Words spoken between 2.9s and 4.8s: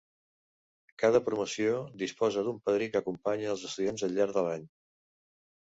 que acompanya als estudiants al llarg de l'any.